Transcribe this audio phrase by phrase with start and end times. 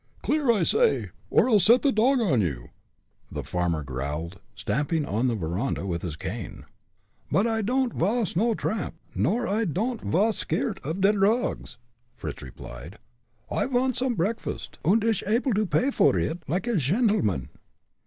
[0.23, 2.69] Clear, I say, or I'll set the dog on you,"
[3.31, 6.65] the farmer growled, stamping on the veranda with his cane.
[7.31, 11.77] "But, I don'd vas no tramp, nor I don'd vas skeardt at der dogs!"
[12.15, 12.97] Fritz replied.
[13.51, 17.49] "I vants some preakfast, und ish able to pay vor id like a shendleman."